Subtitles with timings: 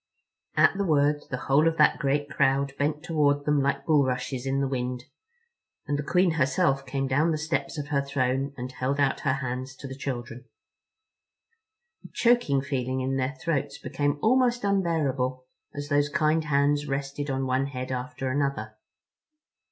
[0.57, 4.59] At the word the whole of that great crowd bent toward them like bulrushes in
[4.59, 5.03] the wind,
[5.85, 9.33] and the Queen herself came down the steps of her throne and held out her
[9.33, 10.45] hands to the children.
[12.03, 15.45] A choking feeling in their throats became almost unbearable
[15.75, 18.77] as those kind hands rested on one head after another.